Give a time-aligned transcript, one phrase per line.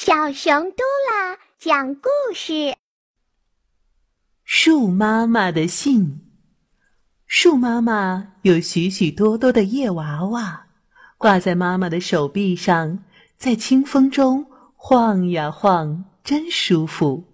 [0.00, 2.76] 小熊嘟啦讲故事：
[4.44, 6.20] 树妈妈的信。
[7.26, 10.68] 树妈妈有许许多多的叶娃娃，
[11.16, 13.02] 挂在妈妈的手臂上，
[13.36, 17.24] 在清风中晃呀晃，真舒服。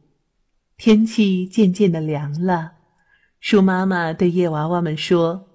[0.78, 2.72] 天气渐渐的凉了，
[3.40, 5.50] 树妈妈对叶娃娃们说：“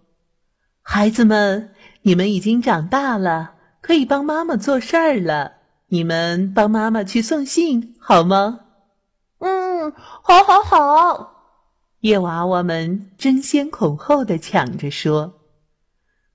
[0.83, 1.73] 孩子们，
[2.03, 5.55] 你们已经长大了，可以帮妈妈做事儿了。”
[5.89, 8.59] 你们帮妈妈去送信好吗？
[9.39, 11.35] 嗯，好，好，好！
[12.01, 15.33] 叶娃娃们争先恐后的抢着说。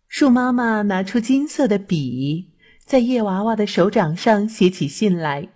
[0.08, 2.52] 树妈妈拿出金色的笔，
[2.84, 5.48] 在叶娃娃的手掌上写起信来。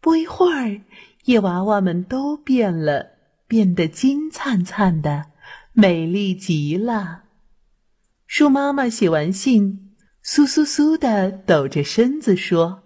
[0.00, 0.80] 不一会儿，
[1.24, 3.10] 叶娃娃们都变了，
[3.46, 5.26] 变得金灿灿的，
[5.72, 7.24] 美丽极了。
[8.26, 12.83] 树妈妈写完信，酥酥酥的抖着身子说。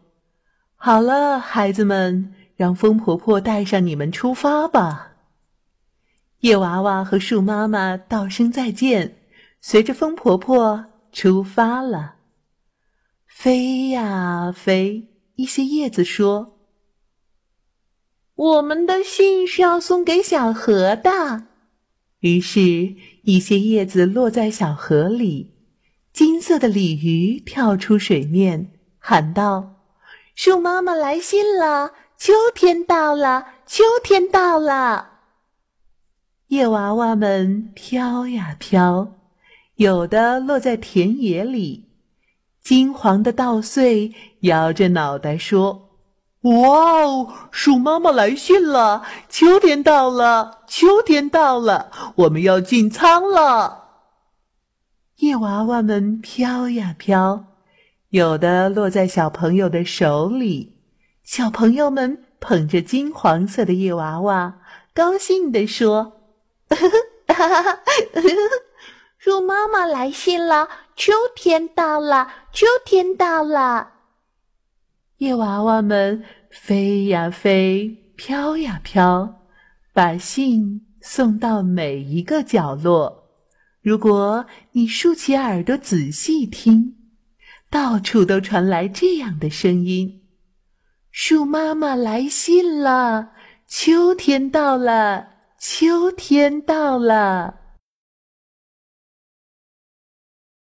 [0.80, 5.16] 好了，孩子们，让风婆婆带上你们出发吧。
[6.40, 9.16] 叶娃娃和树妈妈道声再见，
[9.60, 12.14] 随着风婆婆出发了。
[13.26, 16.60] 飞呀飞，一些叶子说
[18.36, 21.48] ：“我们的信是要送给小河的。”
[22.20, 22.94] 于是，
[23.24, 25.54] 一些叶子落在小河里，
[26.12, 29.74] 金色的鲤鱼跳出水面，喊道。
[30.38, 35.08] 树妈妈来信了，秋天到了，秋天到了。
[36.46, 39.14] 叶娃娃们飘呀飘，
[39.74, 41.88] 有的落在田野里。
[42.62, 45.88] 金黄的稻穗摇着脑袋说
[46.46, 53.88] ：“哇哦，树妈妈来信了，秋天到了，秋天到了，我们要进仓了。”
[55.18, 57.44] 叶娃娃们飘呀飘。
[58.10, 60.78] 有的落在小朋友的手里，
[61.24, 64.62] 小朋友们捧着金黄色的叶娃娃，
[64.94, 66.22] 高兴地说
[69.18, 73.90] ：“树妈妈来信了，秋天到了，秋天到了。”
[75.18, 79.42] 叶娃娃们飞呀飞，飘呀飘，
[79.92, 83.28] 把信送到每一个角落。
[83.82, 86.94] 如果你竖起耳朵仔细听。
[87.70, 90.22] 到处都传来这样的声音
[91.10, 93.32] ：“树妈妈来信了，
[93.66, 97.56] 秋天到了，秋天到了。”